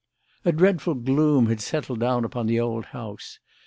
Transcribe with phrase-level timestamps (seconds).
[0.43, 3.37] A dreadful gloom had settled down upon the old house.